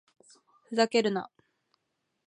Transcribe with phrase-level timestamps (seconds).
[0.67, 1.29] ふざけるな